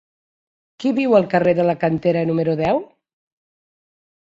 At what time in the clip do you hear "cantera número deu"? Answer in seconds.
1.85-2.83